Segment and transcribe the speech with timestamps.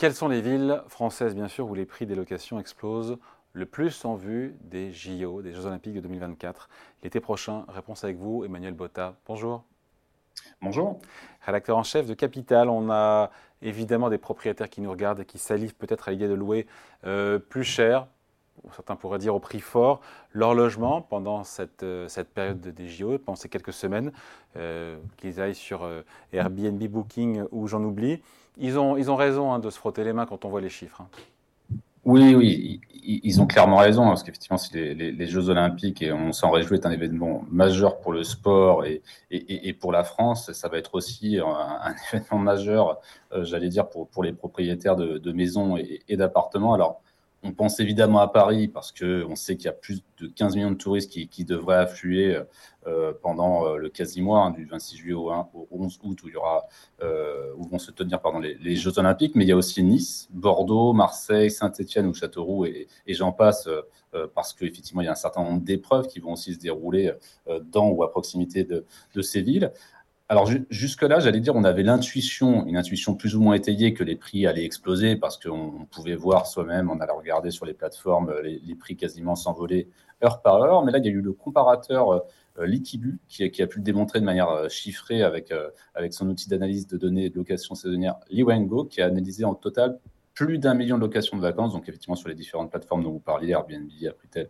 [0.00, 3.18] Quelles sont les villes françaises, bien sûr, où les prix des locations explosent
[3.52, 6.70] le plus en vue des JO, des Jeux Olympiques de 2024
[7.02, 9.16] L'été prochain, réponse avec vous, Emmanuel Botta.
[9.26, 9.62] Bonjour.
[10.62, 11.00] Bonjour.
[11.42, 15.36] Rédacteur en chef de Capital, on a évidemment des propriétaires qui nous regardent et qui
[15.36, 16.66] salivent peut-être à l'idée de louer
[17.04, 18.06] euh, plus cher,
[18.74, 20.00] certains pourraient dire au prix fort,
[20.32, 24.12] leur logement pendant cette, euh, cette période des JO, pendant ces quelques semaines,
[24.56, 25.88] euh, qu'ils aillent sur
[26.32, 28.20] Airbnb Booking ou j'en oublie.
[28.58, 30.68] Ils ont, ils ont raison hein, de se frotter les mains quand on voit les
[30.68, 31.00] chiffres.
[31.02, 31.08] Hein.
[32.04, 36.50] Oui, oui, ils ont clairement raison, parce qu'effectivement, si les, Jeux Olympiques, et on s'en
[36.50, 40.78] réjouit, est un événement majeur pour le sport et, et, pour la France, ça va
[40.78, 43.00] être aussi un, événement majeur,
[43.32, 46.72] euh, j'allais dire, pour, pour les propriétaires de, de maisons et, d'appartements.
[46.72, 47.02] Alors,
[47.42, 50.70] on pense évidemment à Paris parce qu'on sait qu'il y a plus de 15 millions
[50.70, 52.38] de touristes qui, devraient affluer
[52.86, 55.30] euh, pendant euh, le quasi-mois, hein, du 26 juillet au,
[55.70, 56.66] 11 août, où, il y aura,
[57.02, 59.34] euh, où vont se tenir pardon, les, Jeux Olympiques.
[59.36, 63.68] Mais il y a aussi Nice, Bordeaux, Marseille, Saint-Etienne ou Châteauroux, et, et j'en passe,
[64.34, 67.12] parce qu'effectivement, il y a un certain nombre d'épreuves qui vont aussi se dérouler
[67.72, 69.72] dans ou à proximité de ces villes.
[70.30, 74.14] Alors jusque-là, j'allais dire, on avait l'intuition, une intuition plus ou moins étayée que les
[74.14, 78.40] prix allaient exploser parce qu'on pouvait voir soi-même, on allait regarder sur les plateformes euh,
[78.40, 79.88] les, prix quasiment s'envoler
[80.22, 80.84] heure par heure.
[80.84, 84.20] Mais là, il y a eu le comparateur euh, Liquibu qui, a pu le démontrer
[84.20, 85.52] de manière euh, chiffrée avec,
[85.96, 89.98] avec son outil d'analyse de données de location saisonnière Liwengo qui a analysé en total
[90.32, 93.18] plus d'un million de locations de vacances, donc effectivement sur les différentes plateformes dont vous
[93.18, 94.48] parliez, Airbnb, Apritel,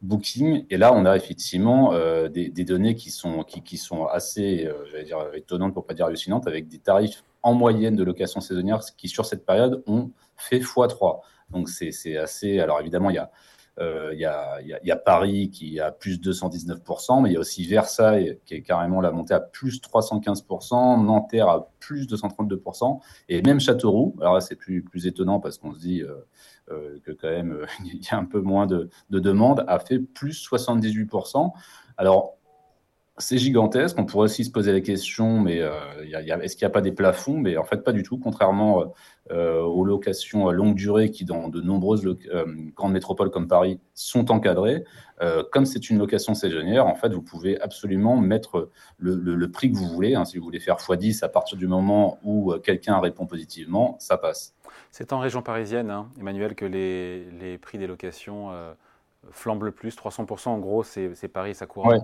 [0.00, 0.64] Booking.
[0.70, 5.18] Et là, on a effectivement euh, des, données qui sont, qui, sont assez, euh, dire,
[5.34, 9.26] étonnantes pour pas dire hallucinantes, avec des tarifs en moyenne de location saisonnière qui, sur
[9.26, 11.20] cette période, ont fait x3.
[11.50, 12.60] Donc, c'est assez.
[12.60, 13.30] Alors, évidemment, il y a
[13.80, 17.64] il y, a, y, a, Paris qui a plus 219%, mais il y a aussi
[17.66, 23.60] Versailles qui est carrément la montée à plus 315%, Nanterre à plus 232%, et même
[23.60, 24.16] Châteauroux.
[24.20, 26.26] Alors là, c'est plus, plus étonnant parce qu'on se dit euh,
[26.70, 29.98] euh, que quand même il y a un peu moins de, de demandes, a fait
[29.98, 31.52] plus 78%.
[31.96, 32.37] Alors
[33.18, 33.98] c'est gigantesque.
[33.98, 35.70] On pourrait aussi se poser la question, mais euh,
[36.42, 37.38] est-ce qu'il n'y a pas des plafonds?
[37.38, 38.18] Mais en fait, pas du tout.
[38.18, 38.94] Contrairement
[39.30, 43.80] euh, aux locations à longue durée qui, dans de nombreuses euh, grandes métropoles comme Paris,
[43.94, 44.84] sont encadrées,
[45.50, 49.88] comme c'est une location saisonnière, en fait, vous pouvez absolument mettre le, prix que vous
[49.88, 50.14] voulez.
[50.14, 50.24] Hein.
[50.24, 54.54] si vous voulez faire x10 à partir du moment où quelqu'un répond positivement, ça passe.
[54.92, 58.52] C'est en région parisienne, hein, Emmanuel, que les, les, prix des locations
[59.32, 59.96] flambent le plus.
[59.96, 61.86] 300% en gros, c'est Paris, ça court.
[61.86, 61.98] Ouais,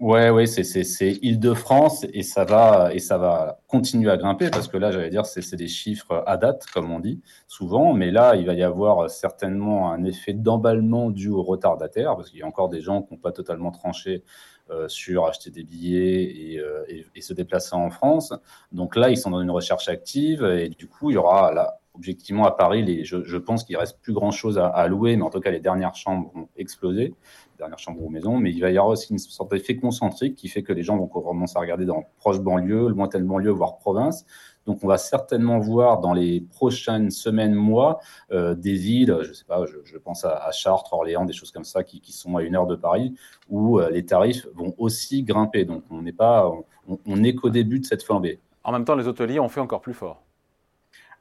[0.00, 4.90] ouais, c'est Île-de-France et ça va et ça va continuer à grimper parce que là,
[4.90, 8.54] j'allais dire, c'est des chiffres à date, comme on dit souvent, mais là, il va
[8.54, 12.80] y avoir certainement un effet d'emballement dû au retardataire parce qu'il y a encore des
[12.80, 14.24] gens qui n'ont pas totalement tranché
[14.70, 18.34] euh, sur acheter des billets et, euh, et, et, se déplacer en France.
[18.72, 21.78] Donc là, ils sont dans une recherche active et du coup, il y aura là,
[21.96, 25.30] objectivement à Paris, les, je, pense qu'il reste plus grand chose à, louer, mais en
[25.30, 27.14] tout cas, les dernières chambres vont exploser
[27.56, 30.48] dernière chambre ou maison, mais il va y avoir aussi une sorte d'effet concentrique qui
[30.48, 34.24] fait que les gens vont commencer à regarder dans proche banlieue, lointaine banlieue, voire province.
[34.66, 38.00] Donc, on va certainement voir dans les prochaines semaines, mois,
[38.32, 41.84] euh, des villes, je sais pas, je, pense à, Chartres, Orléans, des choses comme ça,
[41.84, 43.14] qui, sont à une heure de Paris,
[43.48, 45.64] où euh, les tarifs vont aussi grimper.
[45.64, 46.50] Donc, on n'est pas,
[46.88, 48.40] on, on est qu'au début de cette flambée.
[48.64, 50.25] En même temps, les hôteliers ont fait encore plus fort.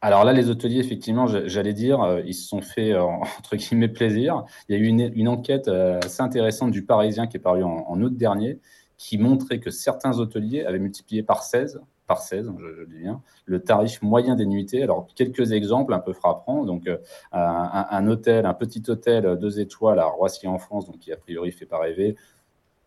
[0.00, 3.02] Alors là, les hôteliers, effectivement, j'allais dire, euh, ils se sont fait, euh,
[3.38, 4.44] entre guillemets, plaisir.
[4.68, 8.00] Il y a eu une, enquête euh, assez intéressante du Parisien qui est paru en,
[8.00, 8.60] août dernier,
[8.96, 13.60] qui montrait que certains hôteliers avaient multiplié par 16, par 16, je, dis bien, le
[13.60, 14.82] tarif moyen des nuitées.
[14.82, 16.64] Alors, quelques exemples un peu frappants.
[16.64, 16.88] Donc,
[17.32, 21.52] un, hôtel, un petit hôtel deux étoiles à Roissy en France, donc qui a priori
[21.52, 22.16] fait pas rêver,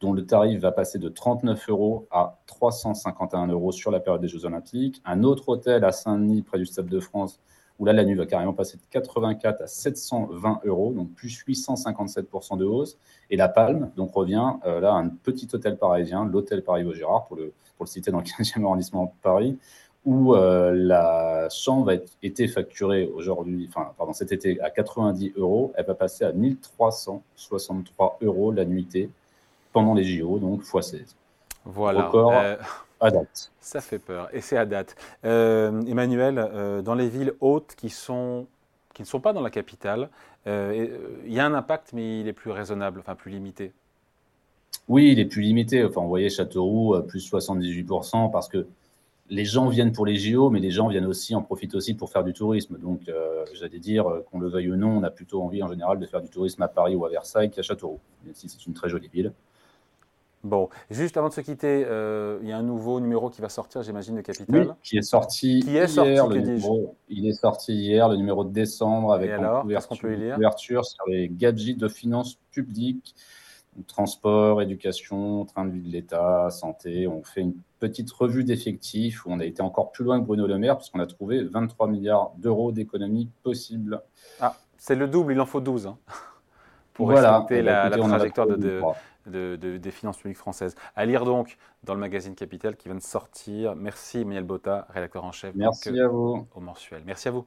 [0.00, 4.28] dont le tarif va passer de 39 euros à 351 euros sur la période des
[4.28, 5.02] Jeux Olympiques.
[5.04, 7.40] Un autre hôtel à Saint-Denis, près du Stade de France,
[7.78, 12.58] où là, la nuit va carrément passer de 84 à 720 euros, donc plus 857%
[12.58, 12.98] de hausse.
[13.30, 17.52] Et La Palme, donc revient euh, là un petit hôtel parisien, l'hôtel Paris-Vaugirard, pour le,
[17.76, 19.58] pour le citer dans le 15e arrondissement de Paris,
[20.04, 25.72] où euh, la chambre a été facturée aujourd'hui, enfin, pardon, cet été à 90 euros,
[25.74, 29.10] elle va passer à 1363 euros la nuitée
[29.72, 31.14] pendant les JO, donc x16.
[31.64, 32.06] Voilà.
[32.06, 32.56] Record euh,
[33.00, 33.52] à date.
[33.60, 34.28] Ça fait peur.
[34.32, 34.96] Et c'est à date.
[35.24, 38.46] Euh, Emmanuel, euh, dans les villes hautes qui, sont,
[38.94, 40.08] qui ne sont pas dans la capitale,
[40.46, 40.90] il
[41.26, 43.72] y a un impact, mais il est plus raisonnable, enfin plus limité.
[44.88, 45.84] Oui, il est plus limité.
[45.84, 48.66] Enfin, vous voyez Châteauroux, plus 78%, parce que
[49.28, 52.10] les gens viennent pour les JO, mais les gens viennent aussi, en profitent aussi pour
[52.10, 52.78] faire du tourisme.
[52.78, 53.02] Donc,
[53.52, 56.22] j'allais dire, qu'on le veuille ou non, on a plutôt envie en général de faire
[56.22, 59.10] du tourisme à Paris ou à Versailles qu'à Châteauroux, même si c'est une très jolie
[59.12, 59.34] ville.
[60.42, 63.50] Bon, juste avant de se quitter, euh, il y a un nouveau numéro qui va
[63.50, 64.68] sortir, j'imagine, de Capital.
[64.68, 65.88] Oui, qui est sorti qui est hier.
[65.88, 70.34] Sorti, le numéro, il est sorti hier, le numéro de décembre, avec alors, peut lire?
[70.34, 73.14] couverture sur les gadgets de finances publiques,
[73.86, 77.06] transport, éducation, train de vie de l'État, santé.
[77.06, 80.46] On fait une petite revue d'effectifs où on a été encore plus loin que Bruno
[80.46, 84.02] Le Maire, puisqu'on a trouvé 23 milliards d'euros d'économies possibles.
[84.40, 85.98] Ah, c'est le double, il en faut 12 hein,
[86.94, 87.40] pour voilà.
[87.40, 88.80] respecter la, Écoutez, la on en a trajectoire de, de.
[89.26, 90.74] De- de- des finances publiques françaises.
[90.96, 93.74] À lire donc dans le magazine Capital qui vient de sortir.
[93.76, 96.46] Merci Emmanuel Botta, rédacteur en chef donc, Merci à vous.
[96.54, 97.02] au mensuel.
[97.06, 97.46] Merci à vous.